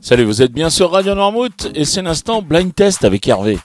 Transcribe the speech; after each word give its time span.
Salut, 0.00 0.24
vous 0.24 0.42
êtes 0.42 0.52
bien 0.52 0.70
sur 0.70 0.90
Radio 0.90 1.14
Normouth 1.14 1.70
et 1.74 1.84
c'est 1.84 2.02
l'instant 2.02 2.42
Blind 2.42 2.74
Test 2.74 3.04
avec 3.04 3.26
Hervé. 3.26 3.58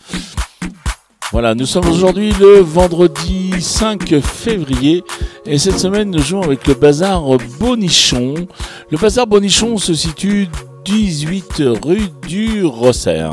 Voilà, 1.31 1.53
nous 1.53 1.65
sommes 1.65 1.87
aujourd'hui 1.87 2.31
le 2.39 2.59
vendredi 2.59 3.53
5 3.59 4.19
février 4.21 5.03
et 5.45 5.57
cette 5.57 5.79
semaine 5.79 6.09
nous 6.09 6.21
jouons 6.21 6.41
avec 6.41 6.65
le 6.67 6.73
bazar 6.73 7.23
Bonichon. 7.59 8.47
Le 8.89 8.97
bazar 8.97 9.27
Bonichon 9.27 9.77
se 9.77 9.93
situe 9.93 10.47
18 10.85 11.63
rue 11.83 12.09
du 12.27 12.65
Rosser. 12.65 13.29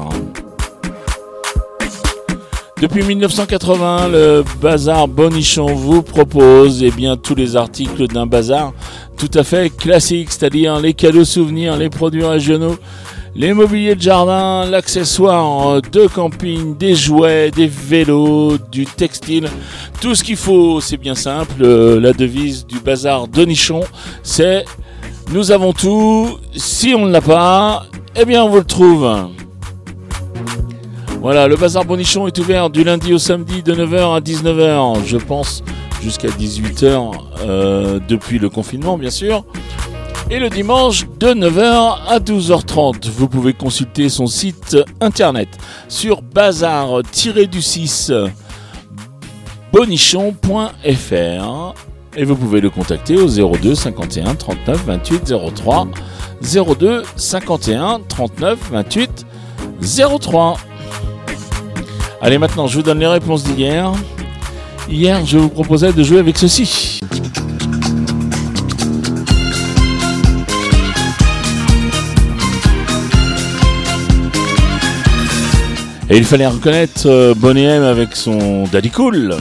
Depuis 2.79 3.03
1980, 3.03 4.09
le 4.09 4.45
bazar 4.61 5.09
Bonichon 5.09 5.75
vous 5.75 6.03
propose 6.03 6.83
eh 6.83 6.91
bien, 6.91 7.17
tous 7.17 7.35
les 7.35 7.57
articles 7.57 8.07
d'un 8.07 8.27
bazar 8.27 8.75
tout 9.17 9.31
à 9.33 9.45
fait 9.45 9.75
classique, 9.75 10.31
c'est-à-dire 10.31 10.79
les 10.79 10.93
cadeaux 10.93 11.25
souvenirs, 11.25 11.79
les 11.79 11.89
produits 11.89 12.23
régionaux, 12.23 12.77
les 13.35 13.55
mobiliers 13.55 13.95
de 13.95 14.03
jardin, 14.03 14.67
l'accessoire 14.67 15.81
de 15.81 16.07
camping, 16.07 16.77
des 16.77 16.95
jouets, 16.95 17.51
des 17.51 17.67
vélos, 17.67 18.59
du 18.71 18.85
textile, 18.85 19.49
tout 20.03 20.15
ce 20.15 20.23
qu'il 20.23 20.37
faut, 20.37 20.83
c'est 20.83 20.99
bien 20.99 21.15
simple. 21.15 21.67
La 21.67 22.13
devise 22.13 22.67
du 22.67 22.79
bazar 22.79 23.27
Bonichon, 23.27 23.85
c'est 24.23 24.67
nous 25.33 25.51
avons 25.51 25.73
tout, 25.73 26.39
si 26.55 26.95
on 26.95 27.07
ne 27.07 27.13
l'a 27.13 27.23
pas, 27.23 27.87
eh 28.15 28.27
bien 28.27 28.45
on 28.45 28.51
vous 28.51 28.59
le 28.59 28.65
trouve. 28.65 29.31
Voilà, 31.27 31.49
le 31.49 31.57
bazar 31.57 31.85
Bonichon 31.85 32.29
est 32.29 32.39
ouvert 32.39 32.71
du 32.71 32.85
lundi 32.85 33.13
au 33.13 33.19
samedi 33.19 33.61
de 33.61 33.75
9h 33.75 34.15
à 34.15 34.21
19h, 34.21 35.05
je 35.05 35.17
pense 35.17 35.65
jusqu'à 36.01 36.29
18h 36.29 37.11
euh, 37.41 37.99
depuis 38.09 38.39
le 38.39 38.49
confinement 38.49 38.97
bien 38.97 39.11
sûr. 39.11 39.45
Et 40.31 40.39
le 40.39 40.49
dimanche 40.49 41.05
de 41.19 41.27
9h 41.27 41.97
à 42.07 42.21
12h30. 42.21 43.11
Vous 43.11 43.27
pouvez 43.27 43.55
consulter 43.55 44.09
son 44.09 44.29
site 44.29 44.77
internet 45.01 45.49
sur 45.89 46.23
bazar-du-6 46.23 48.31
bonichon.fr 49.73 51.75
et 52.17 52.25
vous 52.25 52.37
pouvez 52.37 52.61
le 52.61 52.71
contacter 52.71 53.17
au 53.17 53.27
02 53.27 53.75
51 53.75 54.37
39 54.37 54.85
28 54.87 55.35
03 55.57 55.89
02 56.41 57.03
51 57.17 58.01
39 58.09 58.59
28 58.71 59.27
03. 60.21 60.57
Allez, 62.21 62.39
maintenant, 62.39 62.67
je 62.67 62.77
vous 62.77 62.83
donne 62.83 62.99
les 62.99 63.07
réponses 63.07 63.45
d'hier. 63.45 63.93
Hier, 64.89 65.25
je 65.27 65.39
vous 65.39 65.49
proposais 65.49 65.93
de 65.93 66.03
jouer 66.03 66.19
avec 66.19 66.39
ceci. 66.39 67.01
Et 76.09 76.17
il 76.17 76.25
fallait 76.25 76.47
reconnaître 76.47 77.07
euh, 77.07 77.35
Bonnie 77.37 77.65
M 77.65 77.83
avec 77.83 78.15
son 78.15 78.65
Daddy 78.71 78.91
Cool. 78.91 79.37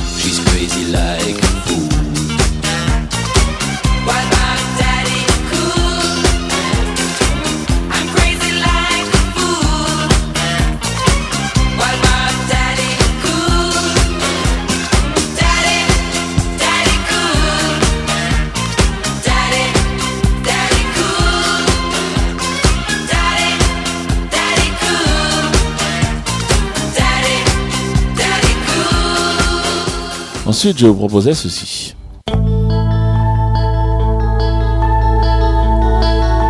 Ensuite, 30.48 30.78
je 30.78 30.86
vous 30.86 30.94
proposais 30.94 31.34
ceci. 31.34 31.96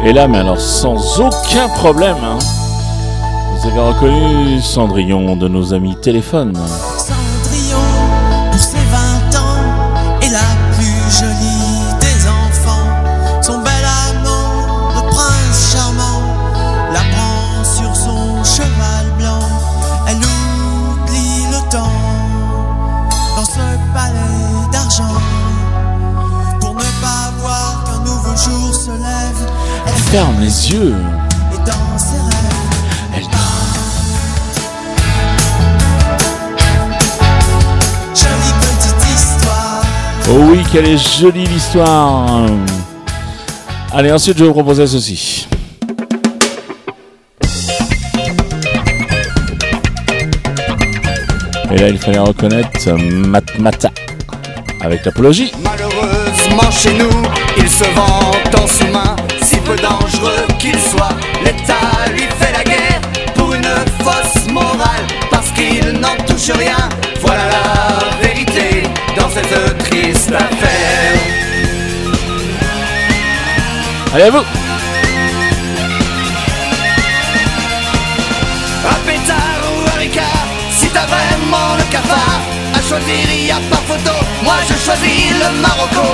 Et 0.03 0.11
là, 0.11 0.28
mais 0.28 0.39
alors 0.39 0.59
sans 0.59 1.19
aucun 1.22 1.69
problème, 1.69 2.17
hein, 2.22 2.38
vous 3.56 3.67
avez 3.69 3.79
reconnu 3.79 4.61
Cendrillon 4.61 5.38
de 5.38 5.47
nos 5.47 5.73
amis 5.73 5.95
téléphone. 6.01 6.57
Ferme 30.15 30.39
les 30.39 30.71
yeux. 30.71 30.95
Et 31.53 31.57
dans 31.57 31.97
ses 31.97 32.15
rêves, 32.15 32.47
elle 33.13 33.23
Jolie 38.15 38.53
petite 38.61 39.01
histoire. 39.13 39.83
Oh 40.29 40.51
oui, 40.51 40.63
quelle 40.71 40.87
est 40.87 41.19
jolie 41.19 41.45
l'histoire. 41.45 42.45
Allez, 43.91 44.13
ensuite, 44.13 44.37
je 44.37 44.43
vais 44.43 44.47
vous 44.47 44.53
proposer 44.53 44.87
ceci. 44.87 45.49
Et 51.71 51.77
là, 51.77 51.89
il 51.89 51.97
fallait 51.97 52.19
reconnaître 52.19 52.89
Matmata 52.93 53.89
avec 54.79 55.03
l'apologie. 55.03 55.51
Malheureusement, 55.61 56.71
chez 56.71 56.93
nous, 56.93 57.11
il 57.57 57.69
se 57.69 57.83
vend 57.93 58.31
en 58.63 58.67
sous-main 58.67 59.15
peu 59.65 59.75
dangereux 59.77 60.45
qu'il 60.59 60.77
soit, 60.79 61.15
l'État 61.43 62.11
lui 62.13 62.27
fait 62.39 62.53
la 62.53 62.63
guerre 62.63 63.01
pour 63.33 63.53
une 63.53 63.63
fausse 64.03 64.47
morale, 64.51 65.05
parce 65.31 65.49
qu'il 65.51 65.91
n'en 65.99 66.15
touche 66.27 66.51
rien. 66.55 66.77
Voilà 67.21 67.45
la 67.47 68.27
vérité 68.27 68.83
dans 69.17 69.29
cette 69.29 69.77
triste 69.79 70.31
affaire. 70.31 71.19
Allez 74.13 74.23
à 74.23 74.29
vous 74.29 74.45
Un 78.87 78.99
pétard 79.05 79.61
ou 79.71 79.89
un 79.95 79.99
ricard, 79.99 80.47
si 80.69 80.87
t'as 80.89 81.07
vraiment 81.07 81.75
le 81.77 81.83
cafard, 81.91 82.41
à 82.75 82.81
choisir 82.87 83.47
y 83.47 83.51
a 83.51 83.59
pas 83.71 83.81
photo, 83.87 84.25
moi 84.45 84.56
je 84.69 84.75
choisis 84.85 85.31
le 85.41 85.61
Marocco. 85.61 86.07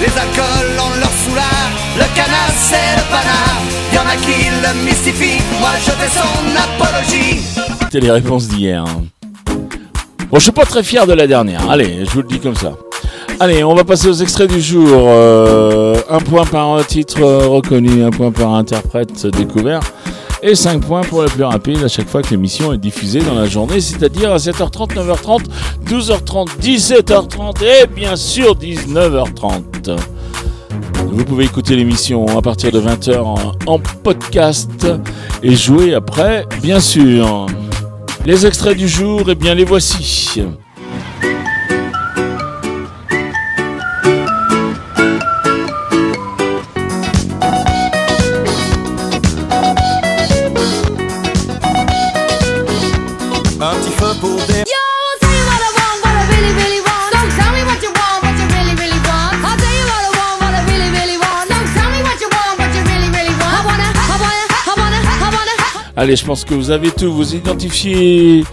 Les 0.00 0.12
alcools 0.16 0.78
ont 0.78 1.00
leur 1.00 1.10
foulard, 1.10 1.70
le 1.96 2.04
canard 2.14 2.52
c'est 2.54 2.96
le 2.96 3.04
panard. 3.10 3.58
Y'en 3.92 4.02
a 4.02 4.16
qui 4.24 4.38
le 4.62 4.84
mystifient, 4.84 5.42
moi 5.58 5.70
je 5.84 5.90
fais 5.90 6.12
son 6.20 6.34
apologie. 6.66 7.40
C'était 7.84 8.00
les 8.00 8.10
réponses 8.12 8.46
d'hier. 8.46 8.84
Hein. 8.84 9.04
Bon, 10.30 10.38
je 10.38 10.42
suis 10.42 10.52
pas 10.52 10.66
très 10.66 10.82
fier 10.82 11.06
de 11.06 11.14
la 11.14 11.26
dernière. 11.26 11.68
Allez, 11.70 12.04
je 12.04 12.10
vous 12.10 12.20
le 12.20 12.28
dis 12.28 12.38
comme 12.38 12.54
ça. 12.54 12.74
Allez, 13.40 13.64
on 13.64 13.74
va 13.74 13.84
passer 13.84 14.08
aux 14.08 14.12
extraits 14.12 14.50
du 14.50 14.60
jour. 14.60 14.86
Euh, 14.92 15.96
un 16.10 16.18
point 16.18 16.44
par 16.44 16.86
titre 16.86 17.22
reconnu, 17.22 18.04
un 18.04 18.10
point 18.10 18.30
par 18.30 18.52
interprète 18.54 19.26
découvert. 19.26 19.80
Et 20.42 20.54
5 20.54 20.84
points 20.84 21.00
pour 21.00 21.22
le 21.22 21.28
plus 21.28 21.42
rapide 21.42 21.82
à 21.82 21.88
chaque 21.88 22.08
fois 22.08 22.22
que 22.22 22.30
l'émission 22.30 22.72
est 22.72 22.78
diffusée 22.78 23.20
dans 23.20 23.34
la 23.34 23.46
journée, 23.46 23.80
c'est-à-dire 23.80 24.32
à 24.32 24.36
7h30, 24.36 24.94
9h30, 24.94 25.44
12h30, 25.84 26.46
17h30 26.60 27.64
et 27.64 27.86
bien 27.88 28.14
sûr 28.14 28.54
19h30. 28.54 29.96
Vous 31.10 31.24
pouvez 31.24 31.44
écouter 31.44 31.74
l'émission 31.74 32.38
à 32.38 32.42
partir 32.42 32.70
de 32.70 32.80
20h 32.80 33.18
en, 33.66 33.78
podcast 34.04 34.86
et 35.42 35.56
jouer 35.56 35.94
après, 35.94 36.46
bien 36.62 36.78
sûr. 36.78 37.46
Les 38.24 38.46
extraits 38.46 38.76
du 38.76 38.86
jour, 38.86 39.22
eh 39.28 39.34
bien 39.34 39.54
les 39.54 39.64
voici. 39.64 40.40
Allez, 66.00 66.14
je 66.14 66.24
pense 66.24 66.44
que 66.44 66.54
vous 66.54 66.70
avez 66.70 66.92
tout. 66.92 67.12
Vous 67.12 67.34
identifiez 67.34 68.44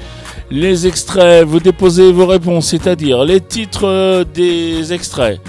les 0.49 0.87
extraits, 0.87 1.45
vous 1.45 1.59
déposez 1.59 2.11
vos 2.11 2.25
réponses, 2.25 2.69
c'est-à-dire 2.69 3.23
les 3.23 3.39
titres 3.39 4.25
des 4.33 4.91
extraits, 4.91 5.39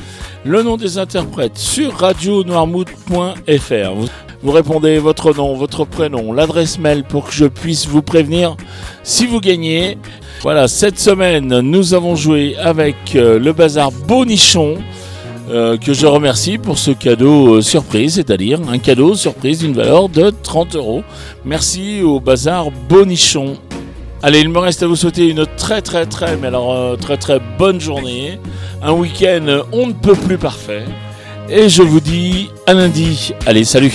le 0.44 0.62
nom 0.62 0.76
des 0.76 0.98
interprètes 0.98 1.56
sur 1.56 1.94
radionoirmouth.fr. 1.94 3.94
Vous, 3.94 4.08
vous 4.42 4.52
répondez 4.52 4.98
votre 4.98 5.32
nom, 5.32 5.54
votre 5.54 5.86
prénom, 5.86 6.34
l'adresse 6.34 6.78
mail 6.78 7.02
pour 7.02 7.28
que 7.28 7.32
je 7.32 7.46
puisse 7.46 7.86
vous 7.86 8.02
prévenir 8.02 8.58
si 9.02 9.24
vous 9.24 9.40
gagnez. 9.40 9.96
Voilà, 10.42 10.68
cette 10.68 10.98
semaine, 10.98 11.60
nous 11.60 11.94
avons 11.94 12.14
joué 12.14 12.56
avec 12.58 12.96
euh, 13.14 13.38
le 13.38 13.54
bazar 13.54 13.90
Bonichon. 13.90 14.76
Euh, 15.48 15.76
que 15.76 15.92
je 15.92 16.06
remercie 16.06 16.58
pour 16.58 16.76
ce 16.76 16.90
cadeau 16.90 17.56
euh, 17.56 17.62
surprise, 17.62 18.14
c'est-à-dire 18.14 18.58
un 18.68 18.78
cadeau 18.78 19.14
surprise 19.14 19.60
d'une 19.60 19.74
valeur 19.74 20.08
de 20.08 20.30
30 20.42 20.74
euros. 20.74 21.04
Merci 21.44 22.02
au 22.02 22.18
bazar 22.18 22.72
Bonichon. 22.88 23.56
Allez, 24.24 24.40
il 24.40 24.48
me 24.48 24.58
reste 24.58 24.82
à 24.82 24.88
vous 24.88 24.96
souhaiter 24.96 25.28
une 25.28 25.46
très 25.56 25.82
très 25.82 26.04
très, 26.06 26.36
mais 26.36 26.48
alors 26.48 26.72
euh, 26.72 26.96
très 26.96 27.16
très 27.16 27.38
bonne 27.58 27.80
journée, 27.80 28.40
un 28.82 28.92
week-end 28.92 29.62
on 29.70 29.86
ne 29.86 29.92
peut 29.92 30.16
plus 30.16 30.38
parfait, 30.38 30.84
et 31.48 31.68
je 31.68 31.82
vous 31.82 32.00
dis 32.00 32.50
à 32.66 32.74
lundi. 32.74 33.32
Allez, 33.46 33.64
salut 33.64 33.92